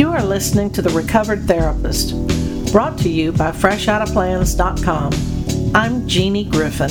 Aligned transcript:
You 0.00 0.08
are 0.12 0.24
listening 0.24 0.70
to 0.70 0.80
The 0.80 0.88
Recovered 0.88 1.42
Therapist, 1.42 2.14
brought 2.72 2.96
to 3.00 3.10
you 3.10 3.32
by 3.32 3.50
FreshOuttaPlans.com. 3.50 5.74
I'm 5.74 6.08
Jeanie 6.08 6.44
Griffin, 6.44 6.90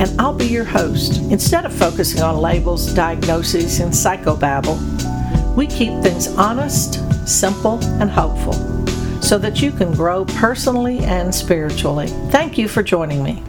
and 0.00 0.20
I'll 0.20 0.32
be 0.32 0.46
your 0.46 0.62
host. 0.62 1.20
Instead 1.32 1.66
of 1.66 1.74
focusing 1.74 2.22
on 2.22 2.36
labels, 2.36 2.94
diagnoses, 2.94 3.80
and 3.80 3.92
psychobabble, 3.92 4.78
we 5.56 5.66
keep 5.66 6.00
things 6.04 6.28
honest, 6.36 7.00
simple, 7.28 7.82
and 8.00 8.08
hopeful 8.08 8.52
so 9.20 9.38
that 9.38 9.60
you 9.60 9.72
can 9.72 9.92
grow 9.92 10.24
personally 10.24 11.00
and 11.00 11.34
spiritually. 11.34 12.06
Thank 12.30 12.56
you 12.56 12.68
for 12.68 12.84
joining 12.84 13.24
me. 13.24 13.42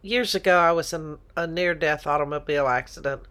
Years 0.00 0.34
ago, 0.34 0.56
I 0.56 0.72
was 0.72 0.94
in 0.94 1.18
a 1.36 1.46
near 1.46 1.74
death 1.74 2.06
automobile 2.06 2.66
accident, 2.66 3.24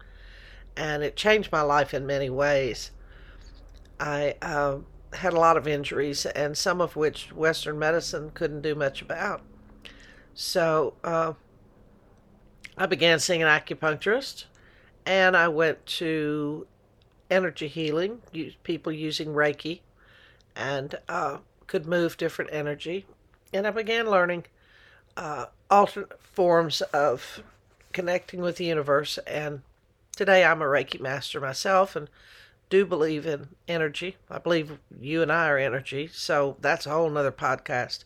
and 0.76 1.02
it 1.02 1.16
changed 1.16 1.50
my 1.50 1.62
life 1.62 1.92
in 1.92 2.06
many 2.06 2.30
ways. 2.30 2.92
I 4.02 4.34
uh, 4.42 4.78
had 5.12 5.32
a 5.32 5.38
lot 5.38 5.56
of 5.56 5.68
injuries, 5.68 6.26
and 6.26 6.58
some 6.58 6.80
of 6.80 6.96
which 6.96 7.32
Western 7.32 7.78
medicine 7.78 8.32
couldn't 8.34 8.62
do 8.62 8.74
much 8.74 9.00
about. 9.00 9.42
So 10.34 10.94
uh, 11.04 11.34
I 12.76 12.86
began 12.86 13.20
seeing 13.20 13.44
an 13.44 13.48
acupuncturist, 13.48 14.46
and 15.06 15.36
I 15.36 15.46
went 15.46 15.86
to 15.86 16.66
energy 17.30 17.68
healing, 17.68 18.22
people 18.64 18.90
using 18.90 19.28
Reiki, 19.28 19.82
and 20.56 20.96
uh, 21.08 21.38
could 21.68 21.86
move 21.86 22.16
different 22.16 22.50
energy. 22.52 23.06
And 23.54 23.68
I 23.68 23.70
began 23.70 24.10
learning 24.10 24.46
uh, 25.16 25.46
alternate 25.70 26.20
forms 26.20 26.80
of 26.80 27.44
connecting 27.92 28.40
with 28.40 28.56
the 28.56 28.64
universe. 28.64 29.18
And 29.28 29.62
today 30.16 30.44
I'm 30.44 30.60
a 30.60 30.64
Reiki 30.64 31.00
master 31.00 31.40
myself 31.40 31.94
and 31.94 32.08
do 32.72 32.86
believe 32.86 33.26
in 33.26 33.48
energy. 33.68 34.16
I 34.30 34.38
believe 34.38 34.78
you 34.98 35.20
and 35.20 35.30
I 35.30 35.46
are 35.48 35.58
energy, 35.58 36.08
so 36.10 36.56
that's 36.58 36.86
a 36.86 36.90
whole 36.90 37.10
nother 37.10 37.30
podcast. 37.30 38.04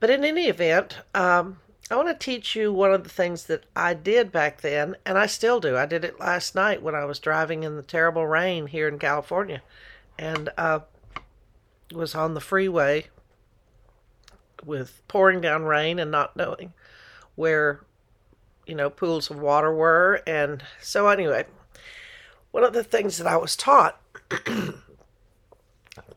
But 0.00 0.10
in 0.10 0.22
any 0.22 0.48
event, 0.48 0.98
um, 1.14 1.58
I 1.90 1.96
want 1.96 2.08
to 2.08 2.14
teach 2.14 2.54
you 2.54 2.70
one 2.70 2.92
of 2.92 3.04
the 3.04 3.08
things 3.08 3.46
that 3.46 3.64
I 3.74 3.94
did 3.94 4.30
back 4.30 4.60
then, 4.60 4.96
and 5.06 5.16
I 5.16 5.24
still 5.24 5.60
do. 5.60 5.78
I 5.78 5.86
did 5.86 6.04
it 6.04 6.20
last 6.20 6.54
night 6.54 6.82
when 6.82 6.94
I 6.94 7.06
was 7.06 7.18
driving 7.18 7.62
in 7.62 7.76
the 7.76 7.82
terrible 7.82 8.26
rain 8.26 8.66
here 8.66 8.86
in 8.86 8.98
California, 8.98 9.62
and 10.18 10.50
uh, 10.58 10.80
was 11.90 12.14
on 12.14 12.34
the 12.34 12.42
freeway 12.42 13.06
with 14.62 15.00
pouring 15.08 15.40
down 15.40 15.62
rain 15.62 15.98
and 15.98 16.10
not 16.10 16.36
knowing 16.36 16.74
where, 17.34 17.80
you 18.66 18.74
know, 18.74 18.90
pools 18.90 19.30
of 19.30 19.38
water 19.40 19.72
were. 19.72 20.20
And 20.26 20.62
so, 20.82 21.08
anyway, 21.08 21.46
one 22.58 22.66
of 22.66 22.72
the 22.72 22.82
things 22.82 23.18
that 23.18 23.26
I 23.28 23.36
was 23.36 23.54
taught 23.54 24.00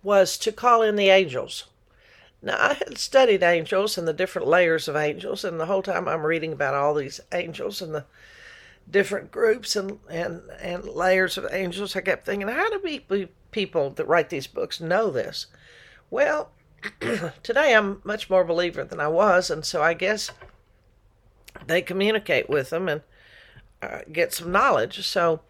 was 0.01 0.39
to 0.39 0.51
call 0.51 0.81
in 0.81 0.95
the 0.95 1.09
angels. 1.09 1.67
Now, 2.41 2.57
I 2.59 2.73
had 2.73 2.97
studied 2.97 3.43
angels 3.43 3.95
and 3.95 4.07
the 4.07 4.11
different 4.11 4.47
layers 4.47 4.87
of 4.87 4.95
angels, 4.95 5.43
and 5.43 5.59
the 5.59 5.67
whole 5.67 5.83
time 5.83 6.07
I'm 6.07 6.25
reading 6.25 6.51
about 6.51 6.73
all 6.73 6.95
these 6.95 7.19
angels 7.31 7.79
and 7.79 7.93
the 7.93 8.05
different 8.89 9.29
groups 9.29 9.75
and, 9.75 9.99
and, 10.09 10.41
and 10.59 10.83
layers 10.83 11.37
of 11.37 11.45
angels, 11.51 11.95
I 11.95 12.01
kept 12.01 12.25
thinking, 12.25 12.47
how 12.47 12.71
do 12.71 13.27
people 13.51 13.91
that 13.91 14.07
write 14.07 14.31
these 14.31 14.47
books 14.47 14.81
know 14.81 15.11
this? 15.11 15.45
Well, 16.09 16.49
today 17.43 17.75
I'm 17.75 18.01
much 18.03 18.31
more 18.31 18.43
believer 18.43 18.83
than 18.83 18.99
I 18.99 19.09
was, 19.09 19.51
and 19.51 19.63
so 19.63 19.83
I 19.83 19.93
guess 19.93 20.31
they 21.67 21.83
communicate 21.83 22.49
with 22.49 22.71
them 22.71 22.89
and 22.89 23.01
uh, 23.83 23.99
get 24.11 24.33
some 24.33 24.51
knowledge. 24.51 25.05
So, 25.05 25.41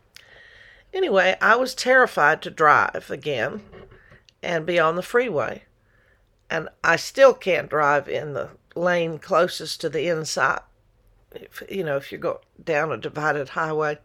Anyway, 0.94 1.38
I 1.42 1.56
was 1.56 1.73
terrified 1.73 2.42
to 2.42 2.50
drive 2.50 3.09
again 3.09 3.61
and 4.44 4.66
be 4.66 4.80
on 4.80 4.95
the 4.95 5.02
freeway. 5.02 5.64
And 6.50 6.70
I 6.83 6.98
still 6.98 7.33
can't 7.33 7.70
drive 7.70 8.09
in 8.09 8.33
the 8.33 8.50
lane 8.75 9.20
closest 9.20 9.80
to 9.82 9.89
the 9.89 10.08
inside. 10.08 10.61
If, 11.33 11.64
you 11.70 11.83
know, 11.83 11.95
if 11.95 12.11
you 12.11 12.17
go 12.17 12.42
down 12.61 12.92
a 12.92 12.98
divided 12.98 13.49
highway, 13.49 13.99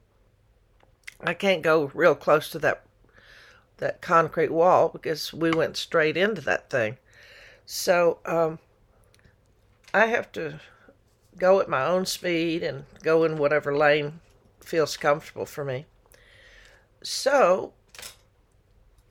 I 1.20 1.34
can't 1.34 1.62
go 1.62 1.90
real 1.94 2.14
close 2.14 2.50
to 2.50 2.58
that 2.60 2.82
that 3.78 4.00
concrete 4.00 4.50
wall 4.50 4.88
because 4.88 5.34
we 5.34 5.50
went 5.50 5.76
straight 5.76 6.16
into 6.16 6.40
that 6.40 6.70
thing. 6.70 6.96
So 7.66 8.18
um, 8.24 8.58
I 9.92 10.06
have 10.06 10.32
to 10.32 10.60
go 11.36 11.60
at 11.60 11.68
my 11.68 11.84
own 11.84 12.06
speed 12.06 12.62
and 12.62 12.84
go 13.02 13.24
in 13.24 13.36
whatever 13.36 13.76
lane 13.76 14.20
feels 14.60 14.96
comfortable 14.96 15.44
for 15.44 15.62
me. 15.62 15.84
So, 17.02 17.72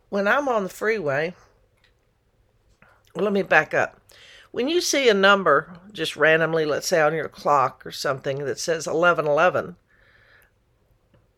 when 0.09 0.27
I'm 0.27 0.47
on 0.47 0.63
the 0.63 0.69
freeway, 0.69 1.33
well, 3.15 3.23
let 3.23 3.33
me 3.33 3.41
back 3.41 3.73
up. 3.73 3.99
When 4.51 4.67
you 4.69 4.79
see 4.81 5.09
a 5.09 5.13
number 5.13 5.73
just 5.91 6.15
randomly, 6.15 6.65
let's 6.65 6.87
say 6.87 7.01
on 7.01 7.13
your 7.13 7.27
clock 7.27 7.85
or 7.85 7.91
something 7.91 8.45
that 8.45 8.59
says 8.59 8.87
1111, 8.87 9.75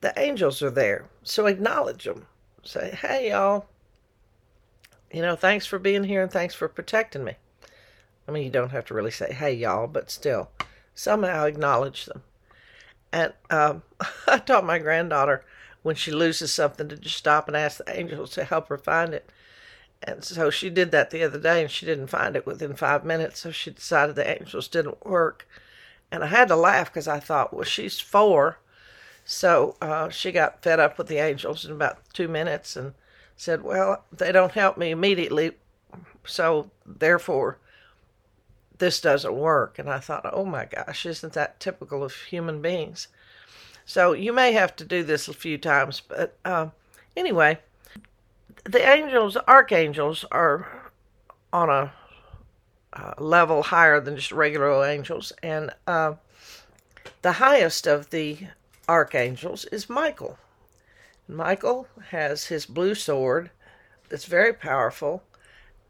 the 0.02 0.14
angels 0.18 0.62
are 0.62 0.70
there. 0.70 1.10
So 1.24 1.48
acknowledge 1.48 2.04
them. 2.04 2.28
Say, 2.64 2.98
hey, 3.02 3.30
y'all. 3.30 3.66
You 5.12 5.22
know, 5.22 5.36
thanks 5.36 5.66
for 5.66 5.80
being 5.80 6.04
here 6.04 6.22
and 6.22 6.32
thanks 6.32 6.54
for 6.54 6.68
protecting 6.68 7.24
me. 7.24 7.34
I 8.28 8.32
mean, 8.32 8.44
you 8.44 8.52
don't 8.52 8.72
have 8.72 8.86
to 8.86 8.94
really 8.94 9.12
say, 9.12 9.34
hey, 9.34 9.54
y'all, 9.54 9.88
but 9.88 10.12
still, 10.12 10.52
somehow 10.94 11.46
acknowledge 11.46 12.06
them. 12.06 12.24
And 13.12 13.34
um, 13.50 13.84
I 14.28 14.40
taught 14.40 14.66
my 14.66 14.80
granddaughter 14.80 15.44
when 15.88 15.96
she 15.96 16.12
loses 16.12 16.54
something 16.54 16.90
to 16.90 16.98
just 16.98 17.16
stop 17.16 17.48
and 17.48 17.56
ask 17.56 17.78
the 17.78 17.98
angels 17.98 18.32
to 18.32 18.44
help 18.44 18.68
her 18.68 18.78
find 18.78 19.14
it. 19.14 19.32
And 20.04 20.22
so 20.22 20.50
she 20.50 20.70
did 20.70 20.92
that 20.92 21.12
the 21.12 21.24
other 21.24 21.40
day 21.40 21.62
and 21.62 21.72
she 21.72 21.86
didn't 21.86 22.08
find 22.08 22.36
it 22.36 22.46
within 22.46 22.76
five 22.76 23.06
minutes. 23.06 23.40
So 23.40 23.52
she 23.52 23.72
decided 23.72 24.18
the 24.18 24.30
angels 24.30 24.68
didn't 24.68 25.06
work. 25.06 25.48
And 26.12 26.26
I 26.26 26.28
had 26.28 26.50
to 26.50 26.58
laugh 26.58 26.90
because 26.90 27.08
I 27.08 27.22
thought, 27.22 27.54
well, 27.54 27.64
she's 27.64 28.02
four. 28.02 28.60
So 29.24 29.78
uh, 29.82 30.10
she 30.10 30.34
got 30.34 30.62
fed 30.62 30.82
up 30.82 30.98
with 30.98 31.08
the 31.08 31.20
angels 31.20 31.64
in 31.64 31.72
about 31.72 32.00
two 32.12 32.28
minutes 32.28 32.76
and 32.76 32.94
said, 33.38 33.64
well, 33.64 34.04
they 34.12 34.34
don't 34.34 34.52
help 34.52 34.78
me 34.78 34.92
immediately. 34.92 35.52
So 36.26 36.70
therefore, 36.86 37.60
this 38.78 39.00
doesn't 39.00 39.34
work. 39.34 39.80
And 39.80 39.90
I 39.90 40.00
thought, 40.00 40.30
oh 40.34 40.44
my 40.44 40.66
gosh, 40.66 41.06
isn't 41.06 41.32
that 41.32 41.62
typical 41.62 42.04
of 42.04 42.14
human 42.14 42.62
beings? 42.62 43.08
So 43.88 44.12
you 44.12 44.34
may 44.34 44.52
have 44.52 44.76
to 44.76 44.86
do 44.86 45.02
this 45.02 45.30
a 45.30 45.34
few 45.34 45.58
times, 45.58 46.02
but 46.02 46.38
uh, 46.44 46.68
anyway, 47.16 47.60
the 48.66 48.86
angels, 48.86 49.38
archangels, 49.48 50.26
are 50.30 50.92
on 51.54 51.70
a 51.70 51.94
level 53.18 53.64
higher 53.64 54.02
than 54.02 54.18
just 54.18 54.34
regular 54.34 54.86
angels, 54.86 55.32
and 55.42 55.72
uh, 55.88 56.16
the 57.22 57.32
highest 57.34 57.88
of 57.88 58.10
the 58.10 58.40
archangels 58.90 59.64
is 59.66 59.90
Michael. 59.90 60.38
Michael 61.26 61.88
has 62.10 62.48
his 62.48 62.66
blue 62.66 62.94
sword 62.94 63.52
that's 64.10 64.26
very 64.26 64.52
powerful, 64.52 65.24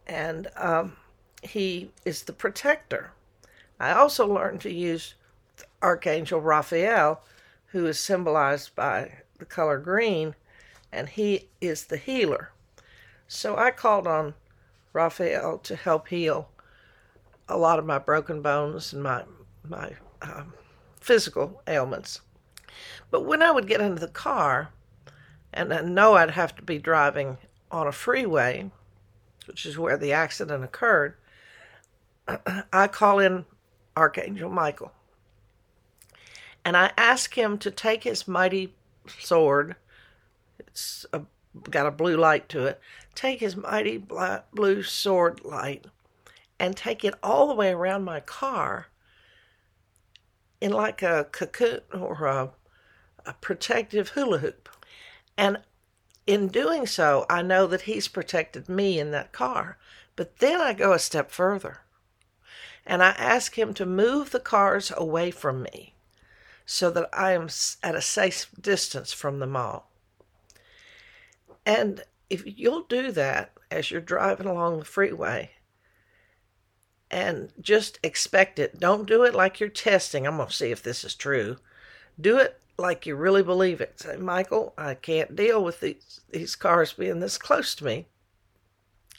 and 0.06 0.50
um, 0.56 0.98
he 1.42 1.90
is 2.06 2.22
the 2.22 2.34
protector. 2.34 3.10
I 3.80 3.94
also 3.94 4.32
learned 4.32 4.62
to 4.62 4.72
use 4.72 5.16
Archangel 5.82 6.42
Raphael 6.42 7.24
who 7.68 7.86
is 7.86 8.00
symbolized 8.00 8.76
by 8.76 9.20
the 9.40 9.46
color 9.46 9.78
green, 9.78 10.36
and 10.92 11.10
he 11.10 11.50
is 11.62 11.86
the 11.86 11.98
healer. 11.98 12.52
So 13.28 13.58
I 13.58 13.72
called 13.72 14.08
on 14.08 14.34
Raphael 14.94 15.58
to 15.60 15.76
help 15.76 16.08
heal 16.08 16.50
a 17.50 17.58
lot 17.58 17.80
of 17.80 17.86
my 17.86 17.98
broken 17.98 18.42
bones 18.42 18.94
and 18.94 19.04
my 19.04 19.24
my 19.68 19.92
um, 20.22 20.54
physical 21.00 21.62
ailments. 21.68 22.22
But 23.12 23.26
when 23.26 23.42
I 23.42 23.52
would 23.52 23.68
get 23.68 23.82
into 23.82 24.00
the 24.00 24.08
car, 24.08 24.70
and 25.54 25.74
I 25.74 25.82
know 25.82 26.16
I'd 26.16 26.32
have 26.32 26.56
to 26.58 26.62
be 26.62 26.78
driving 26.78 27.38
on 27.72 27.88
a 27.88 27.92
freeway, 27.92 28.70
which 29.46 29.66
is 29.66 29.78
where 29.78 29.98
the 29.98 30.14
accident 30.14 30.64
occurred, 30.64 31.16
I 32.74 32.88
call 32.88 33.20
in 33.20 33.46
Archangel 33.96 34.50
Michael. 34.50 34.92
And 36.68 36.76
I 36.76 36.92
ask 36.98 37.38
him 37.38 37.58
to 37.60 37.72
take 37.72 38.04
his 38.04 38.28
mighty 38.28 38.74
sword, 39.20 39.78
it's 40.60 41.06
a, 41.14 41.22
got 41.70 41.86
a 41.86 41.92
blue 41.92 42.18
light 42.18 42.50
to 42.50 42.66
it, 42.66 42.82
take 43.16 43.40
his 43.40 43.56
mighty 43.56 43.96
black, 43.96 44.52
blue 44.52 44.84
sword 44.84 45.46
light 45.46 45.86
and 46.60 46.76
take 46.76 47.06
it 47.06 47.14
all 47.24 47.48
the 47.48 47.56
way 47.56 47.72
around 47.72 48.04
my 48.04 48.20
car 48.20 48.88
in 50.60 50.74
like 50.74 51.02
a 51.02 51.28
cocoon 51.32 51.80
or 51.94 52.26
a, 52.26 52.50
a 53.26 53.32
protective 53.40 54.10
hula 54.10 54.40
hoop. 54.40 54.68
And 55.38 55.60
in 56.26 56.50
doing 56.50 56.86
so, 56.86 57.26
I 57.30 57.44
know 57.44 57.66
that 57.68 57.84
he's 57.84 58.10
protected 58.10 58.68
me 58.68 59.00
in 59.00 59.12
that 59.12 59.32
car. 59.32 59.78
But 60.18 60.40
then 60.40 60.60
I 60.60 60.74
go 60.74 60.92
a 60.92 61.00
step 61.00 61.32
further 61.32 61.80
and 62.86 63.02
I 63.02 63.12
ask 63.12 63.58
him 63.58 63.74
to 63.76 63.86
move 63.86 64.32
the 64.32 64.42
cars 64.42 64.92
away 64.98 65.32
from 65.32 65.64
me 65.64 65.94
so 66.70 66.92
that 66.92 67.10
I 67.14 67.32
am 67.32 67.48
at 67.82 67.96
a 67.96 68.02
safe 68.02 68.52
distance 68.60 69.14
from 69.14 69.40
them 69.40 69.56
all. 69.56 69.90
And 71.66 72.04
if 72.30 72.44
you'll 72.46 72.84
do 72.84 73.10
that 73.14 73.54
as 73.72 73.90
you're 73.90 74.02
driving 74.02 74.48
along 74.48 74.80
the 74.80 74.86
freeway 74.86 75.52
and 77.10 77.54
just 77.62 78.00
expect 78.04 78.60
it, 78.60 78.82
don't 78.82 79.08
do 79.08 79.24
it 79.24 79.34
like 79.34 79.62
you're 79.62 79.70
testing. 79.70 80.28
I'm 80.28 80.36
going 80.36 80.50
to 80.50 80.54
see 80.54 80.72
if 80.72 80.84
this 80.84 81.06
is 81.06 81.16
true. 81.16 81.56
Do 82.20 82.38
it 82.38 82.60
like 82.78 83.06
you 83.06 83.16
really 83.16 83.44
believe 83.44 83.80
it. 83.80 84.02
Say, 84.02 84.18
Michael, 84.18 84.74
I 84.78 84.94
can't 84.96 85.38
deal 85.38 85.64
with 85.64 85.80
these, 85.80 86.20
these 86.30 86.58
cars 86.58 86.92
being 86.92 87.22
this 87.22 87.38
close 87.38 87.76
to 87.76 87.86
me. 87.86 88.08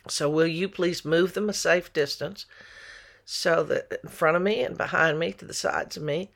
So 0.06 0.28
will 0.28 0.46
you 0.46 0.68
please 0.68 1.02
move 1.02 1.32
them 1.32 1.48
a 1.48 1.54
safe 1.54 1.94
distance 1.94 2.44
so 3.24 3.62
that 3.64 4.00
in 4.04 4.10
front 4.10 4.36
of 4.36 4.42
me 4.42 4.62
and 4.62 4.76
behind 4.76 5.18
me 5.18 5.32
to 5.32 5.46
the 5.46 5.54
sides 5.54 5.96
of 5.96 6.02
me 6.02 6.30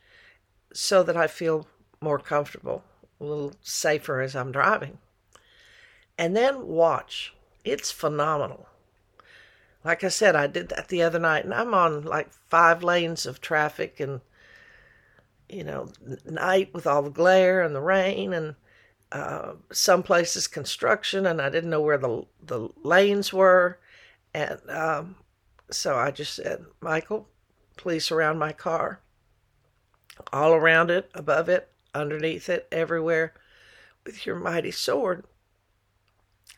so 0.72 1.02
that 1.02 1.16
I 1.16 1.26
feel 1.26 1.66
more 2.00 2.18
comfortable, 2.18 2.82
a 3.20 3.24
little 3.24 3.52
safer 3.62 4.20
as 4.20 4.34
I'm 4.34 4.52
driving. 4.52 4.98
And 6.18 6.36
then 6.36 6.66
watch. 6.66 7.34
It's 7.64 7.90
phenomenal. 7.90 8.66
Like 9.84 10.04
I 10.04 10.08
said, 10.08 10.36
I 10.36 10.46
did 10.46 10.68
that 10.68 10.88
the 10.88 11.02
other 11.02 11.18
night, 11.18 11.44
and 11.44 11.54
I'm 11.54 11.74
on 11.74 12.04
like 12.04 12.30
five 12.48 12.82
lanes 12.82 13.26
of 13.26 13.40
traffic, 13.40 13.98
and 13.98 14.20
you 15.48 15.64
know, 15.64 15.90
night 16.24 16.72
with 16.72 16.86
all 16.86 17.02
the 17.02 17.10
glare 17.10 17.62
and 17.62 17.74
the 17.74 17.80
rain, 17.80 18.32
and 18.32 18.54
uh, 19.10 19.54
some 19.72 20.02
places 20.02 20.46
construction, 20.46 21.26
and 21.26 21.40
I 21.40 21.50
didn't 21.50 21.70
know 21.70 21.80
where 21.80 21.98
the 21.98 22.26
the 22.44 22.68
lanes 22.84 23.32
were, 23.32 23.78
and 24.32 24.58
um, 24.70 25.16
so 25.70 25.96
I 25.96 26.10
just 26.10 26.34
said, 26.34 26.64
Michael, 26.80 27.28
please 27.76 28.04
surround 28.04 28.38
my 28.38 28.52
car, 28.52 29.00
all 30.32 30.52
around 30.52 30.90
it, 30.90 31.10
above 31.14 31.48
it, 31.48 31.68
underneath 31.94 32.48
it, 32.48 32.66
everywhere, 32.72 33.32
with 34.04 34.26
your 34.26 34.36
mighty 34.36 34.70
sword, 34.70 35.24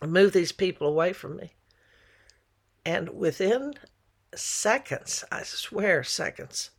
move 0.02 0.32
these 0.32 0.52
people 0.52 0.86
away 0.86 1.12
from 1.12 1.36
me. 1.36 1.52
And 2.84 3.10
within 3.10 3.74
seconds, 4.34 5.24
I 5.30 5.42
swear 5.42 6.02
seconds, 6.04 6.70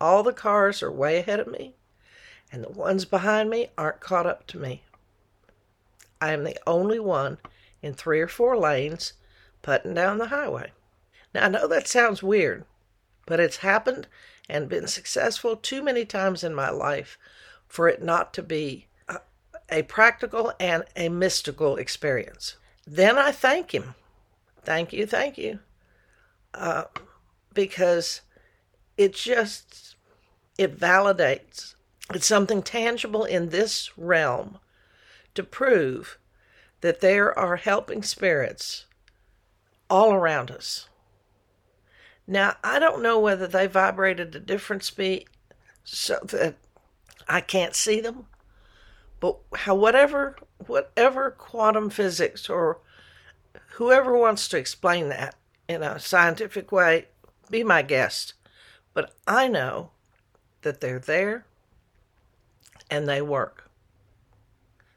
all 0.00 0.22
the 0.22 0.32
cars 0.32 0.82
are 0.82 0.92
way 0.92 1.18
ahead 1.18 1.40
of 1.40 1.48
me, 1.48 1.74
and 2.52 2.64
the 2.64 2.70
ones 2.70 3.04
behind 3.04 3.50
me 3.50 3.68
aren't 3.76 4.00
caught 4.00 4.26
up 4.26 4.46
to 4.48 4.58
me. 4.58 4.82
I 6.20 6.32
am 6.32 6.44
the 6.44 6.58
only 6.66 7.00
one 7.00 7.38
in 7.82 7.94
three 7.94 8.20
or 8.20 8.28
four 8.28 8.56
lanes 8.56 9.14
putting 9.62 9.94
down 9.94 10.18
the 10.18 10.28
highway. 10.28 10.72
Now, 11.34 11.46
I 11.46 11.48
know 11.48 11.68
that 11.68 11.88
sounds 11.88 12.22
weird, 12.22 12.64
but 13.26 13.40
it's 13.40 13.58
happened 13.58 14.06
and 14.50 14.68
been 14.68 14.86
successful 14.86 15.56
too 15.56 15.82
many 15.82 16.04
times 16.04 16.44
in 16.44 16.54
my 16.54 16.70
life 16.70 17.18
for 17.66 17.88
it 17.88 18.02
not 18.02 18.34
to 18.34 18.42
be 18.42 18.86
a, 19.70 19.82
practical 19.84 20.52
and 20.58 20.84
a 20.96 21.08
mystical 21.08 21.76
experience. 21.76 22.56
Then 22.86 23.16
I 23.16 23.30
thank 23.30 23.72
him. 23.72 23.94
Thank 24.62 24.92
you, 24.92 25.06
thank 25.06 25.38
you. 25.38 25.60
Uh, 26.52 26.84
because 27.54 28.22
it 28.96 29.14
just 29.14 29.94
it 30.58 30.78
validates 30.78 31.74
it's 32.12 32.26
something 32.26 32.62
tangible 32.62 33.24
in 33.24 33.50
this 33.50 33.96
realm 33.96 34.58
to 35.34 35.44
prove 35.44 36.18
that 36.80 37.00
there 37.00 37.38
are 37.38 37.56
helping 37.56 38.02
spirits 38.02 38.86
all 39.88 40.12
around 40.12 40.50
us. 40.50 40.88
Now, 42.30 42.54
I 42.62 42.78
don't 42.78 43.02
know 43.02 43.18
whether 43.18 43.48
they 43.48 43.66
vibrated 43.66 44.36
a 44.36 44.38
different 44.38 44.84
speed 44.84 45.24
so 45.82 46.20
that 46.22 46.54
I 47.28 47.40
can't 47.40 47.74
see 47.74 48.00
them, 48.00 48.26
but 49.18 49.38
how 49.52 49.74
whatever 49.74 50.36
whatever 50.64 51.32
quantum 51.32 51.90
physics 51.90 52.48
or 52.48 52.78
whoever 53.72 54.16
wants 54.16 54.46
to 54.46 54.58
explain 54.58 55.08
that 55.08 55.34
in 55.68 55.82
a 55.82 55.98
scientific 55.98 56.70
way, 56.70 57.06
be 57.50 57.64
my 57.64 57.82
guest. 57.82 58.34
But 58.94 59.12
I 59.26 59.48
know 59.48 59.90
that 60.62 60.80
they're 60.80 61.00
there 61.00 61.46
and 62.88 63.08
they 63.08 63.20
work. 63.20 63.68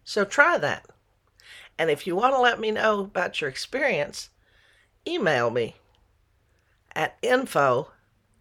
So 0.04 0.24
try 0.24 0.60
that. 0.60 0.86
And 1.80 1.90
if 1.90 2.06
you 2.06 2.16
want 2.16 2.36
to 2.36 2.40
let 2.40 2.60
me 2.60 2.70
know 2.70 3.00
about 3.00 3.42
your 3.42 3.50
experience, 3.50 4.30
email 5.08 5.50
me 5.50 5.78
at 6.96 7.18
info 7.22 7.92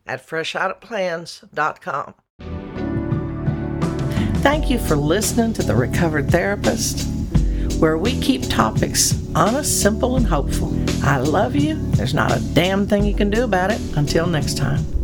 at 0.06 0.26
freshouttaplans.com. 0.26 2.14
Thank 4.43 4.70
you 4.70 4.78
for 4.78 4.96
listening 4.96 5.52
to 5.54 5.62
The 5.62 5.75
Recovered 5.75 6.31
Therapist, 6.31 7.08
where 7.81 7.96
we 7.96 8.20
keep 8.20 8.49
topics 8.49 9.22
honest, 9.34 9.81
simple, 9.81 10.16
and 10.16 10.26
hopeful. 10.26 10.72
I 11.04 11.19
love 11.19 11.54
you. 11.54 11.75
There's 11.93 12.14
not 12.14 12.37
a 12.37 12.40
damn 12.54 12.87
thing 12.87 13.04
you 13.04 13.14
can 13.14 13.31
do 13.31 13.44
about 13.44 13.70
it. 13.70 13.81
Until 13.96 14.26
next 14.26 14.56
time. 14.56 15.01